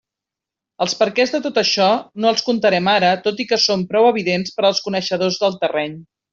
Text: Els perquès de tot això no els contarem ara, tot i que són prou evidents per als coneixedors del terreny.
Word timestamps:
Els 0.85 0.95
perquès 1.01 1.33
de 1.35 1.41
tot 1.47 1.59
això 1.63 1.89
no 2.25 2.31
els 2.33 2.41
contarem 2.49 2.91
ara, 2.95 3.13
tot 3.29 3.45
i 3.45 3.47
que 3.53 3.63
són 3.67 3.87
prou 3.95 4.11
evidents 4.15 4.57
per 4.59 4.67
als 4.73 4.85
coneixedors 4.89 5.41
del 5.47 5.63
terreny. 5.67 5.97